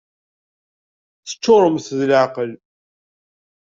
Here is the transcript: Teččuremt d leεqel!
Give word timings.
Teččuremt 1.27 1.87
d 1.97 1.99
leεqel! 2.09 2.51